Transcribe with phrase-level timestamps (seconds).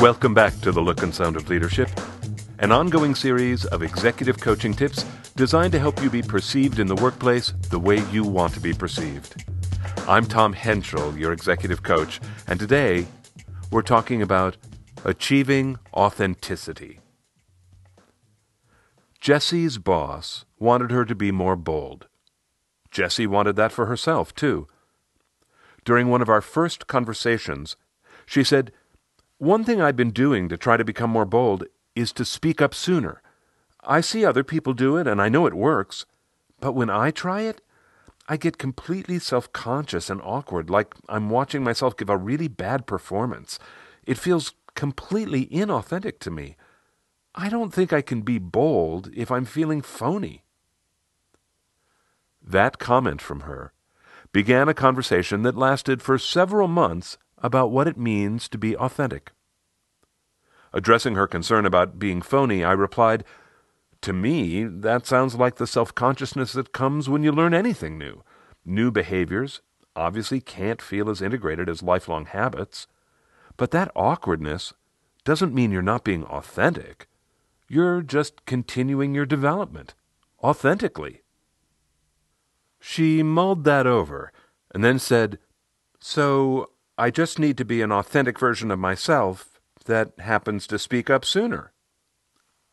[0.00, 1.90] Welcome back to The Look and Sound of Leadership,
[2.58, 5.04] an ongoing series of executive coaching tips
[5.36, 8.72] designed to help you be perceived in the workplace the way you want to be
[8.72, 9.44] perceived.
[10.08, 13.08] I'm Tom Henschel, your executive coach, and today
[13.70, 14.56] we're talking about
[15.04, 17.00] achieving authenticity.
[19.20, 22.08] Jessie's boss wanted her to be more bold.
[22.90, 24.66] Jessie wanted that for herself, too.
[25.84, 27.76] During one of our first conversations,
[28.24, 28.72] she said,
[29.40, 31.64] One thing I've been doing to try to become more bold
[31.96, 33.22] is to speak up sooner.
[33.82, 36.04] I see other people do it and I know it works,
[36.60, 37.62] but when I try it,
[38.28, 42.86] I get completely self conscious and awkward, like I'm watching myself give a really bad
[42.86, 43.58] performance.
[44.04, 46.56] It feels completely inauthentic to me.
[47.34, 50.44] I don't think I can be bold if I'm feeling phony.
[52.46, 53.72] That comment from her
[54.32, 59.32] began a conversation that lasted for several months about what it means to be authentic.
[60.72, 63.24] Addressing her concern about being phony, I replied,
[64.02, 68.22] To me, that sounds like the self consciousness that comes when you learn anything new.
[68.64, 69.60] New behaviors
[69.96, 72.86] obviously can't feel as integrated as lifelong habits.
[73.56, 74.72] But that awkwardness
[75.24, 77.08] doesn't mean you're not being authentic.
[77.68, 79.94] You're just continuing your development
[80.42, 81.22] authentically.
[82.80, 84.32] She mulled that over
[84.72, 85.38] and then said,
[86.00, 91.08] So I just need to be an authentic version of myself that happens to speak
[91.08, 91.72] up sooner.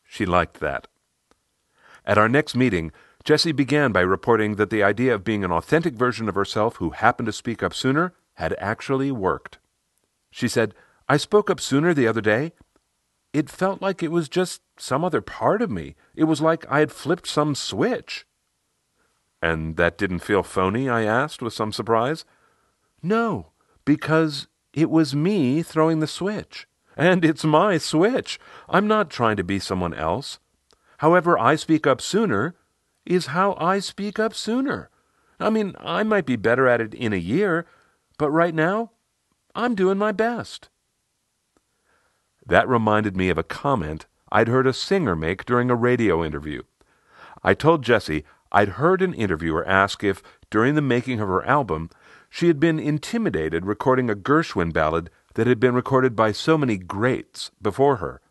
[0.04, 0.90] She liked that.
[2.06, 2.92] At our next meeting,
[3.24, 6.90] Jessie began by reporting that the idea of being an authentic version of herself who
[6.90, 9.60] happened to speak up sooner had actually worked.
[10.30, 10.74] She said,
[11.08, 12.52] I spoke up sooner the other day.
[13.32, 15.96] It felt like it was just some other part of me.
[16.18, 18.28] It was like I had flipped some switch.
[19.42, 20.90] And that didn't feel phony?
[20.90, 22.26] I asked with some surprise.
[23.02, 23.54] No,
[23.88, 26.68] because it was me throwing the switch.
[26.98, 28.38] And it's my switch.
[28.68, 30.40] I'm not trying to be someone else.
[30.98, 32.54] However, I speak up sooner
[33.06, 34.90] is how I speak up sooner.
[35.40, 37.66] I mean, I might be better at it in a year,
[38.18, 38.92] but right now,
[39.56, 40.68] I'm doing my best.
[42.46, 46.64] That reminded me of a comment I'd heard a singer make during a radio interview.
[47.42, 51.90] I told Jessie I'd heard an interviewer ask if, during the making of her album,
[52.38, 56.78] she had been intimidated recording a Gershwin ballad that had been recorded by so many
[56.78, 58.22] greats before her.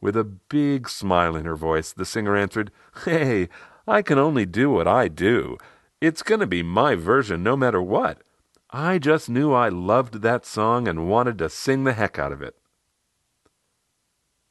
[0.00, 2.70] With a big smile in her voice, the singer answered,
[3.04, 3.48] Hey,
[3.84, 5.58] I can only do what I do.
[6.00, 8.22] It's going to be my version no matter what.
[8.70, 12.42] I just knew I loved that song and wanted to sing the heck out of
[12.42, 12.54] it.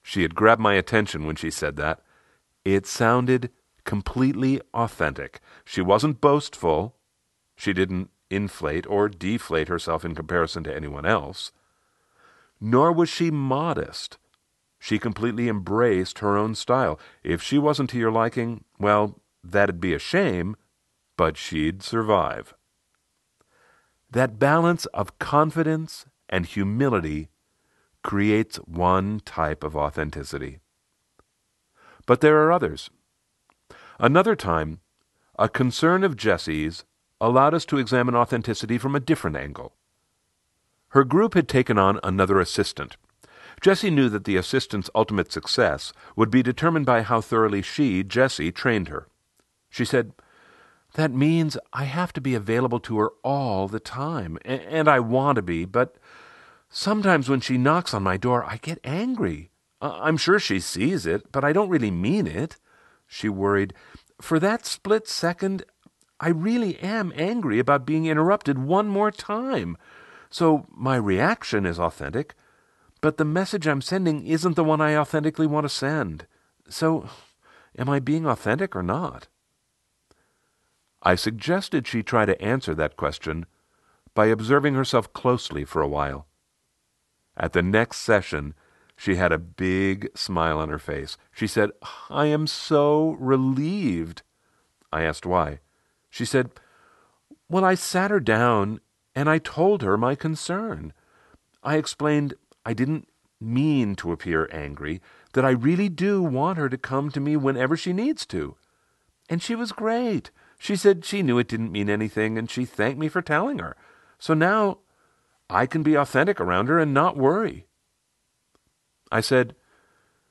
[0.03, 2.01] She had grabbed my attention when she said that.
[2.65, 3.51] It sounded
[3.85, 5.39] completely authentic.
[5.63, 6.97] She wasn't boastful.
[7.55, 11.51] She didn't inflate or deflate herself in comparison to anyone else.
[12.59, 14.17] Nor was she modest.
[14.79, 16.99] She completely embraced her own style.
[17.23, 20.55] If she wasn't to your liking, well, that'd be a shame,
[21.17, 22.53] but she'd survive.
[24.11, 27.29] That balance of confidence and humility
[28.03, 30.59] creates one type of authenticity.
[32.05, 32.89] But there are others.
[33.99, 34.81] Another time,
[35.39, 36.85] a concern of Jessie's
[37.19, 39.73] allowed us to examine authenticity from a different angle.
[40.89, 42.97] Her group had taken on another assistant.
[43.61, 48.51] Jessie knew that the assistant's ultimate success would be determined by how thoroughly she, Jessie,
[48.51, 49.07] trained her.
[49.69, 50.13] She said,
[50.93, 55.37] That means I have to be available to her all the time, and I want
[55.37, 55.95] to be, but
[56.69, 59.51] sometimes when she knocks on my door, I get angry.
[59.81, 62.57] I'm sure she sees it, but I don't really mean it
[63.07, 63.73] she worried.
[64.21, 65.63] For that split second,
[66.19, 69.77] I really am angry about being interrupted one more time.
[70.29, 72.35] So my reaction is authentic,
[73.01, 76.25] but the message I'm sending isn't the one I authentically want to send.
[76.69, 77.09] So,
[77.77, 79.27] am I being authentic or not?
[81.03, 83.45] I suggested she try to answer that question
[84.15, 86.25] by observing herself closely for a while.
[87.37, 88.55] At the next session,
[88.97, 91.17] she had a big smile on her face.
[91.31, 91.71] She said,
[92.09, 94.23] I am so relieved.
[94.91, 95.59] I asked why.
[96.15, 96.49] She said,
[97.49, 98.79] Well, I sat her down
[99.13, 100.93] and I told her my concern.
[101.61, 102.35] I explained
[102.65, 103.09] I didn't
[103.41, 105.01] mean to appear angry,
[105.33, 108.55] that I really do want her to come to me whenever she needs to.
[109.27, 110.31] And she was great.
[110.57, 113.75] She said she knew it didn't mean anything, and she thanked me for telling her.
[114.17, 114.77] So now
[115.49, 117.67] I can be authentic around her and not worry.
[119.11, 119.53] I said,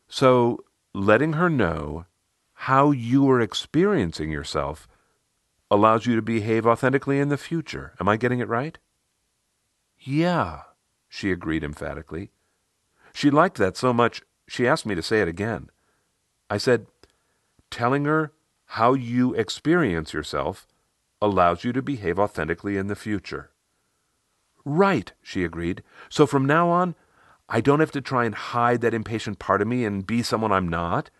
[0.08, 0.64] So
[0.94, 2.06] letting her know
[2.54, 4.88] how you are experiencing yourself
[5.70, 7.94] allows you to behave authentically in the future.
[8.00, 8.78] Am I getting it right?
[9.98, 10.62] Yeah,
[11.08, 12.30] she agreed emphatically.
[13.12, 15.70] She liked that so much, she asked me to say it again.
[16.50, 16.86] I said,
[17.70, 18.32] telling her
[18.66, 20.66] how you experience yourself
[21.22, 23.50] allows you to behave authentically in the future.
[24.64, 25.82] Right, she agreed.
[26.08, 26.94] So from now on,
[27.48, 30.52] I don't have to try and hide that impatient part of me and be someone
[30.52, 31.10] I'm not.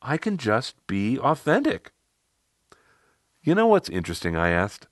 [0.00, 1.92] I can just be authentic.
[3.44, 4.36] You know what's interesting?
[4.36, 4.86] I asked.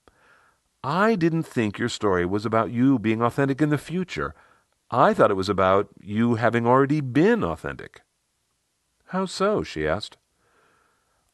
[0.85, 4.35] I didn't think your story was about you being authentic in the future.
[4.91, 8.03] I thought it was about you having already been authentic.
[9.07, 9.63] How so?
[9.63, 10.19] she asked.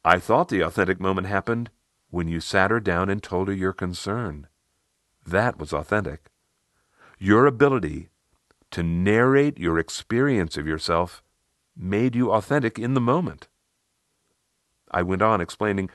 [0.05, 1.69] I thought the authentic moment happened
[2.09, 4.47] when you sat her down and told her your concern.
[5.27, 6.31] That was authentic.
[7.17, 8.07] Your ability
[8.71, 11.21] to narrate your experience of yourself
[11.75, 13.49] made you authentic in the moment.
[14.89, 15.89] I went on explaining,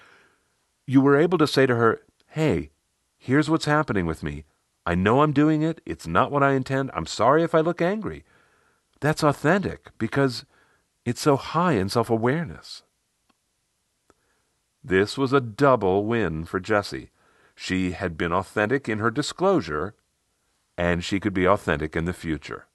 [0.86, 2.70] You were able to say to her, Hey,
[3.16, 4.44] here's what's happening with me.
[4.86, 5.80] I know I'm doing it.
[5.86, 6.90] It's not what I intend.
[6.92, 8.24] I'm sorry if I look angry.
[9.00, 10.44] That's authentic because
[11.04, 12.82] it's so high in self awareness.
[14.82, 17.10] This was a double win for Jessie.
[17.54, 19.94] She had been authentic in her disclosure,
[20.76, 22.66] and she could be authentic in the future.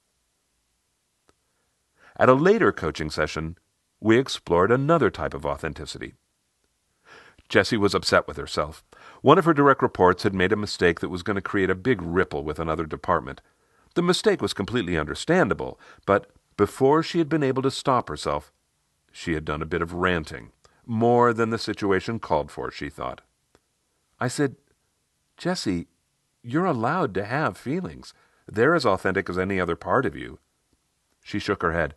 [2.16, 3.56] At a later coaching session,
[4.00, 6.14] we explored another type of authenticity.
[7.50, 8.84] Jessie was upset with herself.
[9.22, 11.74] One of her direct reports had made a mistake that was going to create a
[11.74, 13.42] big ripple with another department.
[13.94, 18.52] The mistake was completely understandable, but before she had been able to stop herself,
[19.10, 20.52] she had done a bit of ranting.
[20.86, 23.20] More than the situation called for, she thought.
[24.20, 24.54] I said,
[25.36, 25.88] Jessie,
[26.42, 28.14] you're allowed to have feelings.
[28.46, 30.38] They're as authentic as any other part of you.
[31.22, 31.94] She shook her head.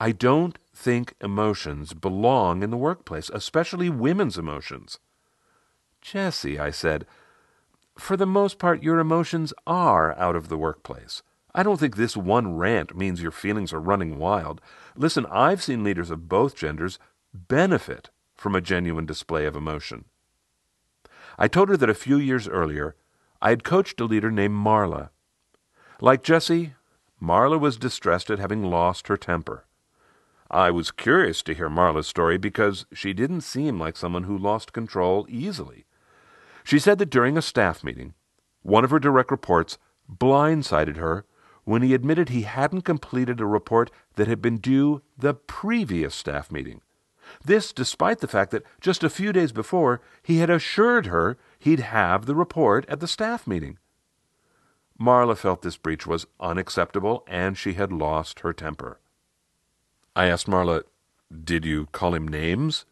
[0.00, 4.98] I don't think emotions belong in the workplace, especially women's emotions.
[6.00, 7.06] Jessie, I said,
[7.96, 11.22] for the most part, your emotions are out of the workplace.
[11.54, 14.60] I don't think this one rant means your feelings are running wild.
[14.96, 16.98] Listen, I've seen leaders of both genders
[17.34, 20.06] benefit from a genuine display of emotion.
[21.38, 22.96] I told her that a few years earlier,
[23.40, 25.10] I had coached a leader named Marla.
[26.00, 26.74] Like Jessie,
[27.20, 29.66] Marla was distressed at having lost her temper.
[30.52, 34.74] I was curious to hear Marla's story because she didn't seem like someone who lost
[34.74, 35.86] control easily.
[36.62, 38.12] She said that during a staff meeting,
[38.60, 39.78] one of her direct reports
[40.14, 41.24] blindsided her
[41.64, 46.52] when he admitted he hadn't completed a report that had been due the previous staff
[46.52, 46.82] meeting.
[47.42, 51.80] This despite the fact that just a few days before he had assured her he'd
[51.80, 53.78] have the report at the staff meeting.
[55.00, 59.00] Marla felt this breach was unacceptable and she had lost her temper.
[60.14, 60.82] I asked Marla,
[61.44, 62.84] Did you call him names?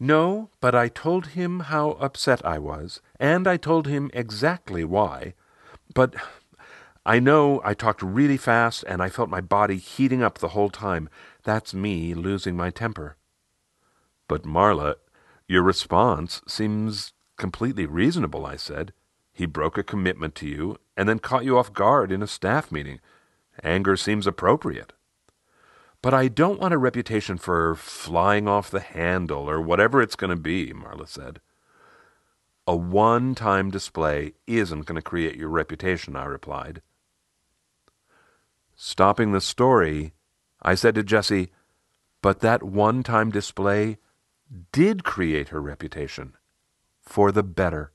[0.00, 5.34] No, but I told him how upset I was, and I told him exactly why.
[5.94, 6.14] But
[7.04, 10.70] I know I talked really fast and I felt my body heating up the whole
[10.70, 11.08] time.
[11.42, 13.16] That's me losing my temper.
[14.28, 14.94] But Marla,
[15.48, 18.92] your response seems completely reasonable, I said.
[19.32, 22.70] He broke a commitment to you and then caught you off guard in a staff
[22.70, 23.00] meeting.
[23.64, 24.92] Anger seems appropriate.
[26.02, 30.30] But I don't want a reputation for flying off the handle or whatever it's going
[30.30, 31.40] to be, Marla said.
[32.66, 36.82] A one time display isn't going to create your reputation, I replied.
[38.74, 40.14] Stopping the story,
[40.60, 41.50] I said to Jessie,
[42.20, 43.98] but that one time display
[44.72, 46.34] did create her reputation
[47.00, 47.92] for the better.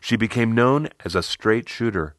[0.00, 2.16] She became known as a straight shooter.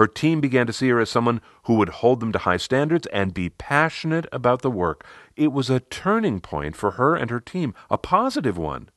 [0.00, 3.06] Her team began to see her as someone who would hold them to high standards
[3.08, 5.04] and be passionate about the work.
[5.36, 8.88] It was a turning point for her and her team, a positive one.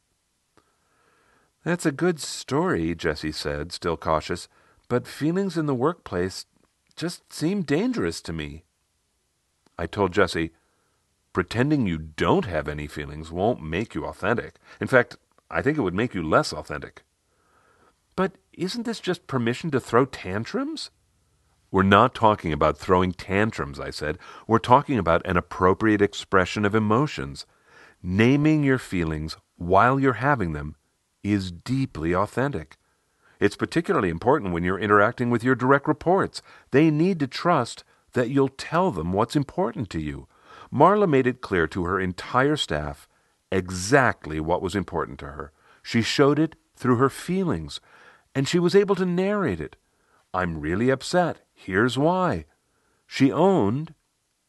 [1.66, 4.48] That's a good story, Jessie said, still cautious,
[4.88, 6.46] but feelings in the workplace
[6.96, 8.64] just seem dangerous to me.
[9.78, 10.52] I told Jessie,
[11.34, 14.56] Pretending you don't have any feelings won't make you authentic.
[14.80, 15.18] In fact,
[15.52, 17.04] I think it would make you less authentic.
[18.56, 20.92] Isn't this just permission to throw tantrums?
[21.72, 24.20] We're not talking about throwing tantrums, I said.
[24.48, 27.48] We're talking about an appropriate expression of emotions.
[28.04, 30.76] Naming your feelings while you're having them
[31.24, 32.78] is deeply authentic.
[33.40, 36.44] It's particularly important when you're interacting with your direct reports.
[36.70, 37.84] They need to trust
[38.14, 40.28] that you'll tell them what's important to you.
[40.72, 43.08] Marla made it clear to her entire staff
[43.52, 45.52] exactly what was important to her.
[45.82, 47.80] She showed it through her feelings,
[48.36, 49.76] and she was able to narrate it.
[50.34, 51.42] I'm really upset.
[51.54, 52.46] Here's why.
[53.06, 53.94] She owned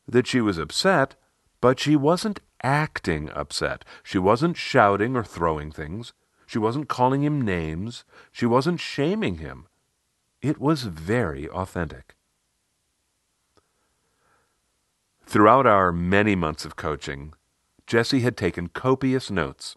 [0.08, 1.16] that she was upset,
[1.60, 3.84] but she wasn't acting upset.
[4.02, 6.12] She wasn't shouting or throwing things.
[6.46, 8.04] She wasn't calling him names.
[8.32, 9.66] She wasn't shaming him.
[10.40, 12.14] It was very authentic.
[15.26, 17.32] Throughout our many months of coaching,
[17.86, 19.76] Jessie had taken copious notes.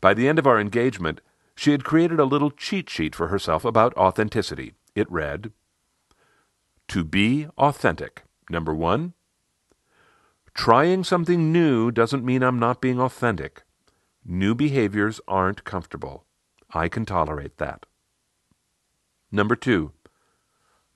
[0.00, 1.20] By the end of our engagement,
[1.60, 4.72] she had created a little cheat sheet for herself about authenticity.
[4.94, 5.52] It read
[6.88, 8.24] To be authentic.
[8.48, 9.12] Number one,
[10.54, 13.64] trying something new doesn't mean I'm not being authentic.
[14.24, 16.24] New behaviors aren't comfortable.
[16.70, 17.84] I can tolerate that.
[19.30, 19.92] Number two,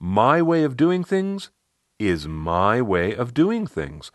[0.00, 1.50] my way of doing things
[1.98, 4.10] is my way of doing things.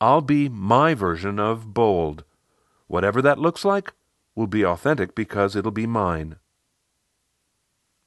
[0.00, 2.22] I'll be my version of bold.
[2.86, 3.94] Whatever that looks like
[4.38, 6.36] will be authentic because it'll be mine.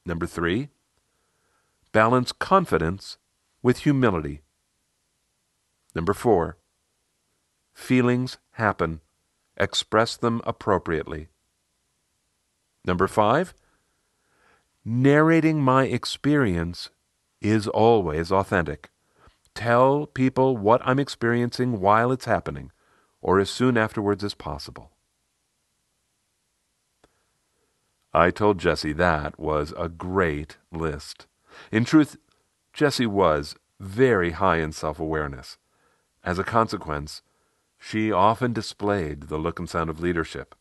[0.06, 0.70] Number three,
[1.92, 3.18] balance confidence
[3.62, 4.40] with humility.
[5.94, 6.56] Number four,
[7.74, 9.02] feelings happen.
[9.58, 11.28] Express them appropriately.
[12.86, 13.52] Number five,
[14.86, 16.88] narrating my experience
[17.42, 18.88] is always authentic.
[19.54, 22.72] Tell people what I'm experiencing while it's happening,
[23.20, 24.92] or as soon afterwards as possible.
[28.14, 31.26] I told Jessie that was a great list.
[31.70, 32.16] In truth,
[32.72, 35.56] Jessie was very high in self awareness.
[36.22, 37.22] As a consequence,
[37.78, 40.54] she often displayed the look and sound of leadership.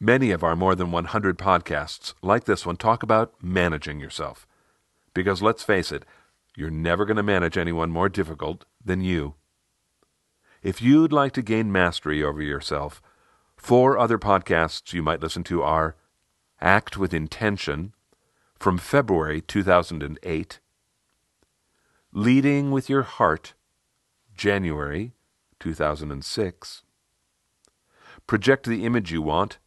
[0.00, 4.46] Many of our more than 100 podcasts, like this one, talk about managing yourself.
[5.14, 6.04] Because let's face it,
[6.56, 9.34] you're never going to manage anyone more difficult than you.
[10.62, 13.00] If you'd like to gain mastery over yourself,
[13.56, 15.94] four other podcasts you might listen to are
[16.60, 17.92] Act with Intention
[18.58, 20.58] from February 2008,
[22.12, 23.52] Leading with Your Heart,
[24.34, 25.12] January
[25.60, 26.82] 2006,
[28.26, 29.58] Project the Image You Want,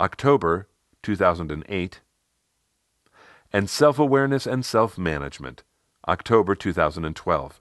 [0.00, 0.68] October
[1.02, 2.00] 2008,
[3.52, 5.64] and Self Awareness and Self Management,
[6.08, 7.60] October 2012.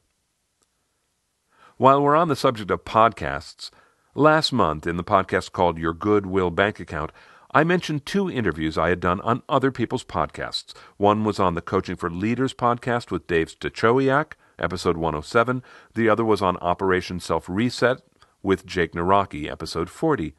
[1.78, 3.70] While we're on the subject of podcasts,
[4.14, 7.12] last month in the podcast called Your Goodwill Bank Account,
[7.56, 10.76] I mentioned two interviews I had done on other people's podcasts.
[10.98, 15.64] One was on the Coaching for Leaders podcast with Dave Stachowiak, episode 107.
[15.94, 18.02] The other was on Operation Self Reset
[18.44, 20.36] with Jake Nawrocki, episode 40.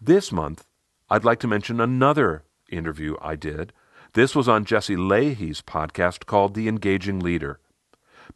[0.00, 0.66] This month,
[1.08, 3.72] I'd like to mention another interview I did
[4.14, 7.60] this was on Jesse Lahey's podcast called The Engaging Leader.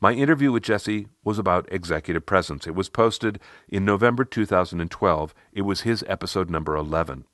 [0.01, 2.67] My interview with Jesse was about executive presence.
[2.67, 5.35] It was posted in November 2012.
[5.53, 7.25] It was his episode number 11.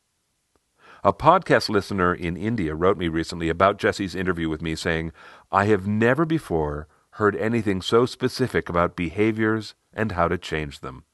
[1.06, 5.12] A podcast listener in India wrote me recently about Jesse's interview with me saying,
[5.52, 11.04] I have never before heard anything so specific about behaviors and how to change them.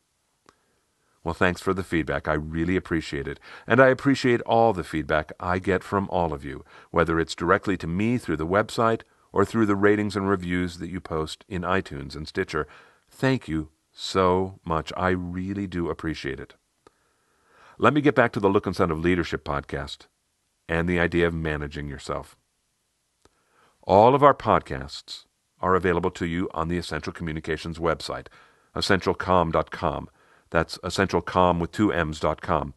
[1.24, 2.28] Well, thanks for the feedback.
[2.28, 3.40] I really appreciate it.
[3.66, 7.76] And I appreciate all the feedback I get from all of you, whether it's directly
[7.78, 11.62] to me through the website or through the ratings and reviews that you post in
[11.62, 12.68] iTunes and Stitcher.
[13.10, 14.92] Thank you so much.
[14.96, 16.54] I really do appreciate it.
[17.82, 20.00] Let me get back to the Look and Sound of Leadership podcast
[20.68, 22.36] and the idea of managing yourself.
[23.84, 25.24] All of our podcasts
[25.62, 28.26] are available to you on the Essential Communications website,
[28.76, 30.10] essentialcomm.com.
[30.50, 32.74] That's essentialcom with two M's.com.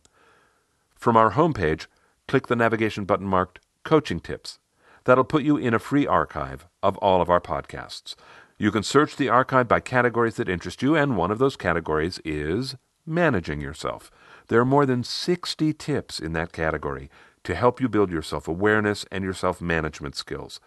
[0.95, 1.87] From our homepage,
[2.29, 4.59] click the navigation button marked Coaching Tips.
[5.03, 8.15] That'll put you in a free archive of all of our podcasts.
[8.57, 12.21] You can search the archive by categories that interest you, and one of those categories
[12.23, 14.09] is managing yourself.
[14.47, 17.09] There are more than 60 tips in that category
[17.43, 20.59] to help you build your self awareness and your self management skills.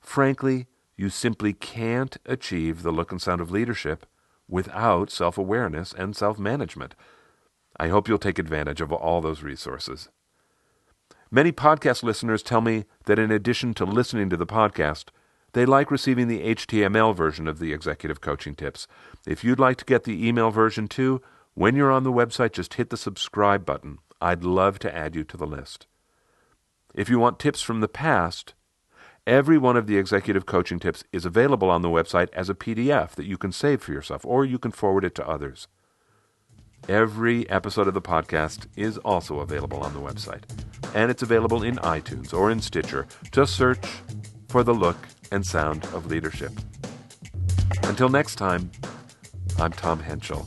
[0.00, 0.66] Frankly,
[0.96, 4.06] you simply can't achieve the look and sound of leadership
[4.48, 6.94] without self awareness and self management.
[7.78, 10.08] I hope you'll take advantage of all those resources.
[11.30, 15.10] Many podcast listeners tell me that in addition to listening to the podcast,
[15.52, 18.86] they like receiving the HTML version of the executive coaching tips.
[19.26, 21.22] If you'd like to get the email version too,
[21.58, 23.98] when you're on the website, just hit the subscribe button.
[24.20, 25.88] I'd love to add you to the list.
[26.94, 28.54] If you want tips from the past,
[29.26, 33.10] Every one of the executive coaching tips is available on the website as a PDF
[33.10, 35.68] that you can save for yourself or you can forward it to others.
[36.88, 40.44] Every episode of the podcast is also available on the website,
[40.94, 43.06] and it's available in iTunes or in Stitcher.
[43.30, 43.86] Just search
[44.48, 44.96] for the look
[45.30, 46.52] and sound of leadership.
[47.82, 48.70] Until next time,
[49.58, 50.46] I'm Tom Henschel.